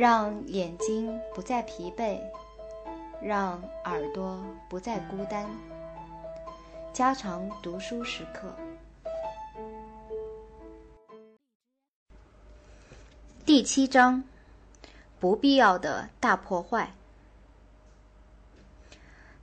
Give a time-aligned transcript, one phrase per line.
[0.00, 2.18] 让眼睛不再疲惫，
[3.20, 5.46] 让耳朵不再孤单。
[6.90, 8.50] 加长读书时刻。
[13.44, 14.24] 第七章：
[15.18, 16.94] 不必要的大破坏。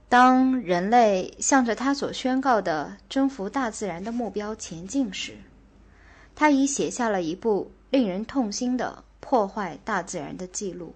[0.08, 5.36] 当人类向着他所宣告的征服大自然的目标前进时，
[6.34, 10.94] 他已写下了一部令人痛心的破坏大自然的记录。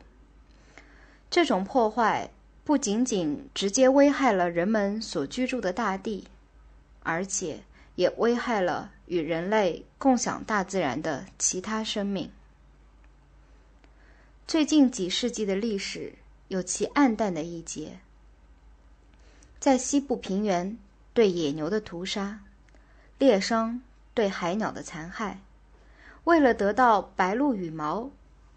[1.28, 2.30] 这种破坏
[2.64, 6.26] 不仅仅直接危害了人们所居住的大地，
[7.02, 7.60] 而且
[7.94, 12.30] 也危害了与人类共享大自然的其他生命。
[14.46, 16.14] 最近几世纪的历史
[16.48, 17.98] 有其暗淡的一节。
[19.60, 20.78] 在西部平原，
[21.12, 22.40] 对野牛的屠杀，
[23.18, 23.82] 猎伤
[24.14, 25.40] 对海鸟的残害，
[26.24, 28.10] 为了得到白鹭羽毛，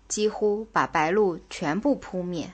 [0.07, 2.53] 几乎把白鹭全部扑灭。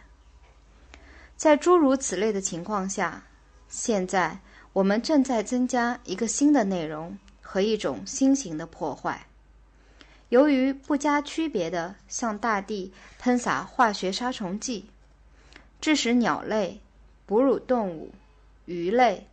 [1.36, 3.24] 在诸如此类的情况下，
[3.68, 4.40] 现在
[4.74, 9.26] 我们正在增加一个新的内容和一种新型的破坏。
[10.30, 14.86] 由于不加区别的向大地喷洒化学杀虫剂，
[15.82, 16.80] 致使鸟类、
[17.26, 18.14] 哺乳动物。
[18.66, 19.28] 鱼类，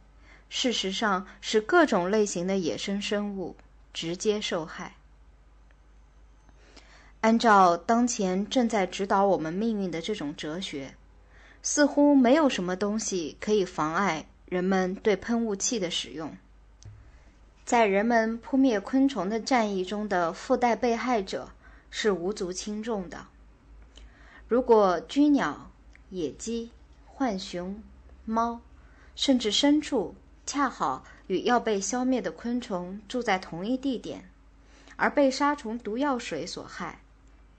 [0.48, 3.54] 事实上是各种类型的野生生物
[3.92, 4.96] 直接受害。
[7.20, 10.94] 按照当前正在指导我们命运的这种哲学，
[11.62, 16.36] 似乎没有什么东西可以妨碍人们对喷雾器的使用。
[17.64, 21.50] 在人们扑灭昆虫的战役中的附带被害者
[21.90, 23.26] 是无足轻重的。
[24.46, 25.70] 如果居鸟、
[26.10, 26.70] 野鸡、
[27.04, 27.82] 浣熊、
[28.24, 28.60] 猫，
[29.16, 30.14] 甚至牲畜
[30.46, 34.30] 恰好与要被消灭的昆虫住在同一地点，
[34.96, 37.00] 而被杀虫毒药水所害，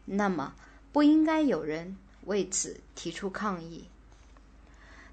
[0.09, 0.55] 那么
[0.91, 3.85] 不应该有人为此提出抗议。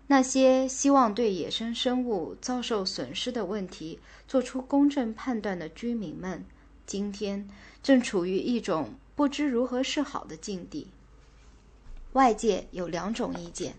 [0.06, 6.44] 那些希望对野生生物遭受损失的问题做出公正判断的居民们，
[6.86, 7.48] 今天
[7.82, 10.88] 正处于一种不知如何是好的境地。
[12.12, 13.74] 外界有两种意见：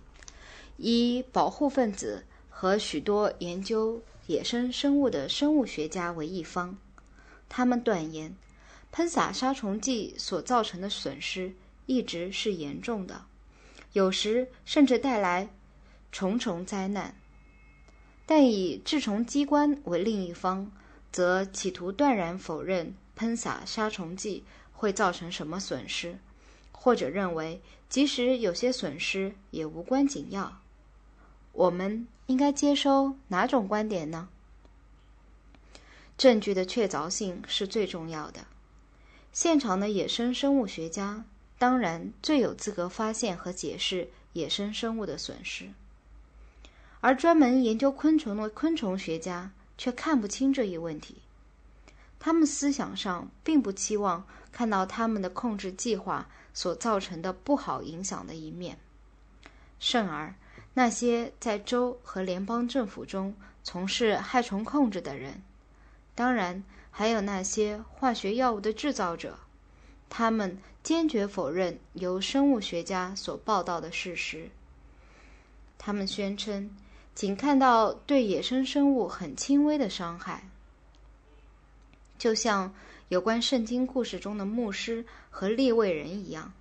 [0.78, 2.24] 一保护分子。
[2.60, 6.76] 和许多研究野生生物的生物学家为一方，
[7.48, 8.36] 他们断言，
[8.92, 11.54] 喷洒杀虫剂所造成的损失
[11.86, 13.26] 一直是严重的，
[13.94, 15.50] 有时甚至带来
[16.12, 17.16] 重重灾难。
[18.26, 20.72] 但以治虫机关为另一方，
[21.12, 24.44] 则企图断然否认喷洒杀虫剂
[24.74, 26.18] 会造成什么损失，
[26.72, 30.62] 或者认为即使有些损失也无关紧要。
[31.54, 32.08] 我们。
[32.28, 34.28] 应该接收哪种观点呢？
[36.18, 38.46] 证据的确凿性是最重要的。
[39.38, 41.24] 现场的野生生物学家
[41.60, 45.70] 当然最有资格发现和解释野生生物的损失，
[47.02, 51.18] 而专门研究昆虫的昆虫学家却看不清这一问题。
[52.18, 58.80] 他们思想上并不期望看到他们的控制计划所造成的不好影响的一面，
[59.80, 60.34] 甚而。
[60.74, 65.44] 那些在州和联邦政府中从事害虫控制的人，
[66.18, 69.38] 当然还有那些化学药物的制造者，
[70.10, 74.50] 他们坚决否认由生物学家所报道的事实。
[75.78, 76.76] 他们宣称，
[77.14, 80.50] 仅看到对野生生物很轻微的伤害，
[82.18, 82.74] 就像
[83.10, 86.52] 有关圣经故事中的牧师和利未人一样。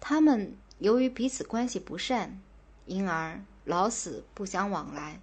[0.00, 2.40] 他们由于彼此关系不善。
[2.86, 5.20] 因而老死不相往来。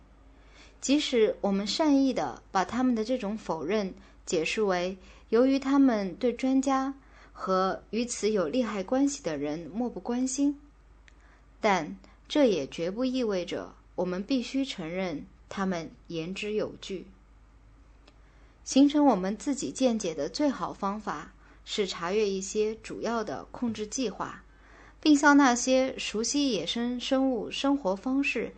[0.88, 3.94] 即使我们善意的把他们的这种否认
[4.26, 6.94] 解释为由于他们对专家
[7.34, 10.58] 和与此有利害关系的人漠不关心，
[11.60, 11.98] 但
[12.30, 17.06] 这也绝不意味着我们必须承认他们言之有据。
[18.64, 21.34] 形成我们自己见解的最好方法
[21.66, 24.42] 是查阅一些主要的控制计划。
[25.02, 28.54] 并向那些熟悉野生生物生活方式，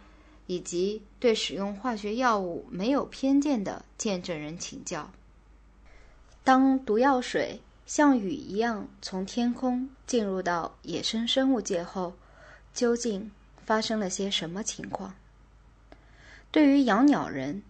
[0.49, 5.11] 以及对使用化学药物没有偏见的见证人请教。
[6.43, 12.15] 当毒药水像雨一样从天空进入到野生生物界后，
[12.73, 13.29] 究竟
[13.63, 15.13] 发生了些什么情况？
[16.49, 17.61] 对于养鸟人，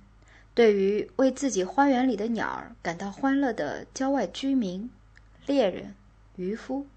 [0.54, 4.90] 对于为自己花园里的鸟儿感到欢乐的郊外居民、
[5.46, 5.94] 猎人、
[6.38, 6.88] 渔夫。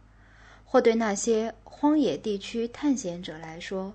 [0.65, 3.95] 或对那些荒野地区探险者来说，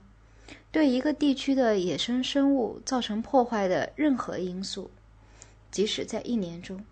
[0.72, 4.92] 对一个地区的野生生物造成破坏的任何因素，
[5.72, 6.84] 即使在一年中，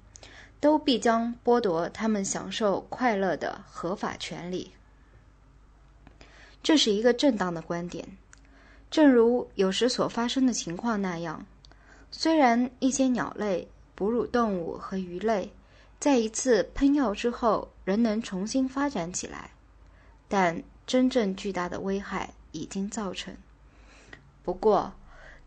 [0.60, 4.72] 都必将剥夺他们享受快乐的合法权利。
[6.64, 8.18] 这是一个正当的观点。
[8.90, 11.46] 正如有时所发生的情况那样，
[12.10, 15.52] 虽然一些鸟类、哺乳动物和鱼类
[16.00, 19.52] 在一次喷药之后仍能重新发展起来，
[20.28, 23.36] 但真正巨大的危害已经造成。
[24.46, 24.94] 不过，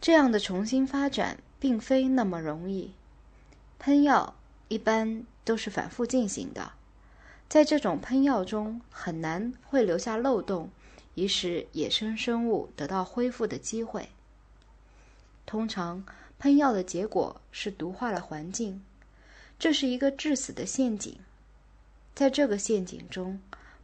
[0.01, 2.93] 这样的重新发展并非那么容易。
[3.79, 4.35] 喷药
[4.69, 6.73] 一般都是反复进行的，
[7.49, 10.69] 在这种喷药中很难会留下漏洞。
[11.15, 14.09] 以使野生生物得到恢复的机会。
[15.45, 16.05] 通常，
[16.39, 18.85] 喷药的结果是毒化了环境，
[19.59, 21.19] 这是一个致死的陷阱。
[22.15, 23.41] 在这个陷阱中，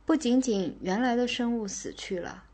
[0.06, 2.44] 不仅仅原来的生物死去了，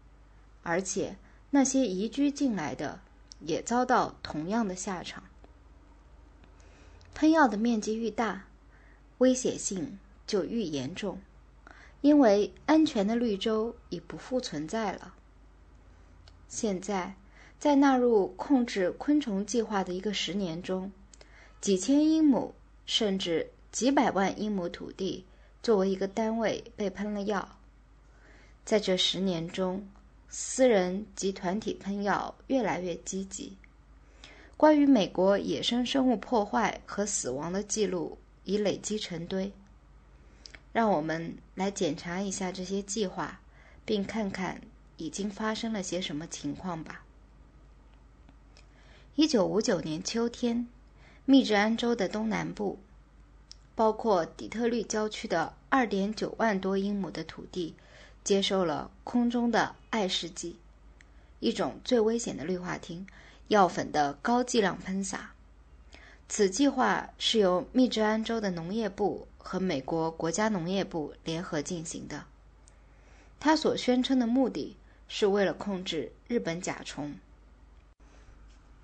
[0.62, 1.16] 而且
[1.50, 3.00] 那些移居进来的
[3.40, 5.22] 也遭到同样的下场。
[7.14, 8.44] 喷药的面积愈大，
[9.18, 11.18] 危险性就愈严重。
[12.02, 15.14] 因为安全的绿洲已不复存在了。
[16.48, 17.14] 现在，
[17.58, 20.90] 在纳入控制昆虫计划的一个十年中，
[21.60, 22.54] 几千英亩
[22.86, 25.26] 甚至几百万英亩土地
[25.62, 27.58] 作为一个单位被喷了药。
[28.64, 29.86] 在这十年中，
[30.30, 33.56] 私人及团体喷药越来越积极。
[34.56, 39.52] 关于美国野生生物破坏和死亡的记录已累积成堆。
[40.72, 43.40] 让我们来检查一下这些计划，
[43.84, 44.60] 并看看
[44.98, 47.04] 已经发生了些什么情况吧。
[49.16, 50.68] 一九五九年秋天，
[51.24, 52.78] 密治安州的东南部，
[53.74, 57.74] 包括底特律郊区的二点九万多英亩的土地，
[58.22, 60.56] 接受了空中的爱氏剂，
[61.40, 63.04] 一种最危险的氯化烃
[63.48, 65.32] 药粉的高剂量喷洒。
[66.28, 72.24] 此计划是由密治安州的农业部和美国国家农业部联合进行的。
[73.40, 74.76] 他所宣称的目的
[75.08, 77.16] 是为了控制日本甲虫，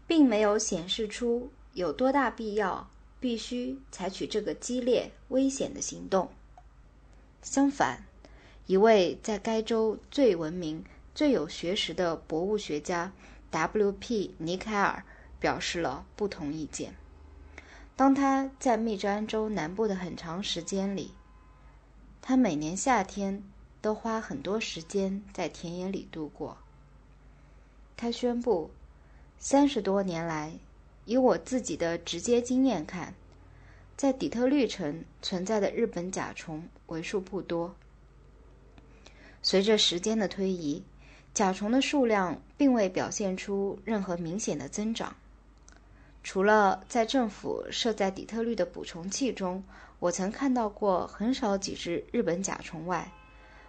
[0.08, 2.88] 并没有显示出有多大必要
[3.20, 6.28] 必须采取这个激烈危险的行动。
[7.42, 8.04] 相反，
[8.66, 10.84] 一位在该州最闻名、
[11.14, 13.12] 最有学识的博物学家
[13.50, 14.34] W.P.
[14.38, 15.04] 尼凯尔
[15.38, 16.94] 表示了不同意见。
[17.94, 21.12] 当他在密治安州南部的很长时间里，
[22.20, 23.42] 他每年夏天
[23.80, 26.58] 都花很多时间在田野里度过。
[27.96, 28.72] 他宣布，
[29.38, 30.58] 三十多年来，
[31.04, 33.14] 以我自己的直接经验看，
[33.96, 37.76] 在底特律城存在的日本甲虫为数不多。
[39.46, 40.82] 随着时间的推移，
[41.32, 45.14] 甲虫的数量并未表现出任何明显的增长。
[46.24, 49.62] 除了在政府设在底特律的捕虫器中，
[50.00, 53.12] 我曾看到过很少几只日本甲虫外，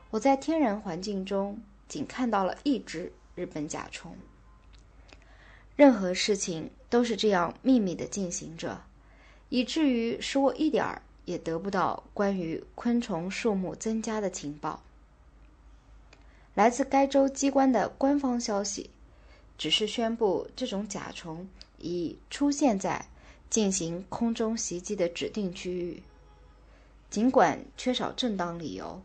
[0.09, 4.15] 我在天然环境中仅看到了一只日本甲虫。
[5.75, 8.81] 任何事情都是这样秘密的进行着，
[9.49, 14.81] 以至于使我一点儿也得不到关于昆虫数目增加的情报。
[16.57, 18.89] 来自该州机关的官方消息，
[19.59, 21.47] 只是宣布这种甲虫。
[21.79, 23.05] 已出现在
[23.51, 26.01] 进行空中袭击的指定区域。
[27.11, 28.99] 尽管缺少正当理由，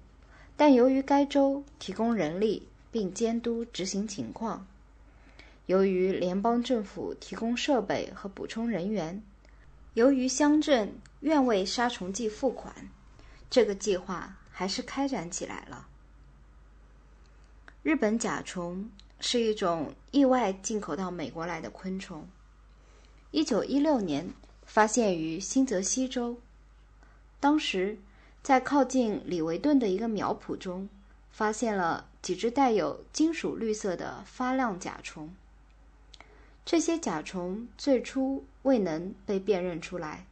[0.57, 4.67] 但由于该州提供人力并监督执行情况，
[5.67, 9.23] 由于联邦政府提供设备和补充人员，
[9.93, 12.75] 由于乡镇愿为杀虫剂付款，
[13.51, 15.89] 这个计划还是开展起来了。
[17.83, 22.29] 日本甲虫是一种意外进口到美国来的昆虫。
[23.33, 24.33] 一九一六年
[24.65, 26.39] 发现于新泽西州，
[27.41, 27.99] 当时
[28.41, 30.89] 在靠近里维顿的一个苗圃中，
[31.33, 35.35] 发现了几只带有金属绿色的发亮甲虫。
[36.65, 40.27] 这些甲虫最初未能被辨认出来，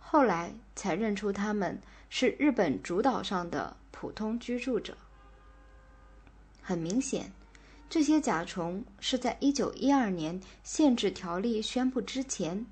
[0.00, 4.96] 后来才认出它们是日本主岛上的普通居住者。
[6.64, 7.30] 很明显。
[7.90, 12.66] 这些甲虫是在1912年限制条例宣布之前，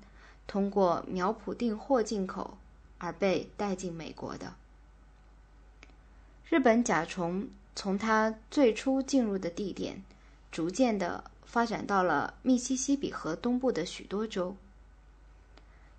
[0.47, 2.57] 通过苗圃订货进口
[2.97, 4.55] 而被带进美国的。
[6.49, 10.03] 日本甲虫从它最初进入的地点，
[10.51, 14.55] 逐渐的发展到了密西西比河东部的许多州。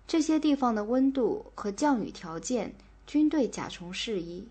[0.07, 2.75] 这些地方的温度和降雨条件
[3.07, 4.47] 均对甲虫适宜。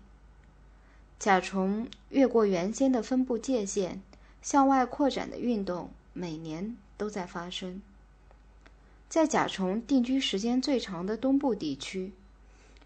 [1.19, 4.01] 甲虫越过原先的分布界限。
[4.41, 7.81] 向外扩展的运动每年都在发生。
[9.09, 12.13] 在甲虫定居时间最长的东部地区，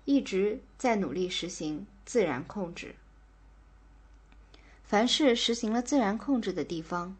[0.06, 2.96] 一直在努力实行自然控制。
[4.86, 7.18] 凡是实行了自然控制的地方，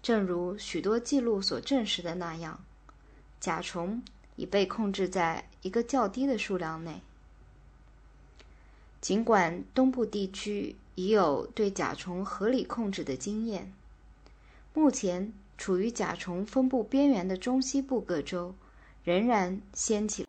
[0.00, 2.62] 正如许多记录所证实的那样，
[3.40, 4.00] 甲虫
[4.36, 7.02] 已被控制在一个较低的数量内。
[9.02, 13.72] 尽管东部地区已有对甲虫合理控制的经验，
[14.72, 18.54] 目前处于甲虫分布边缘的中西部各州
[19.02, 20.24] 仍然掀起。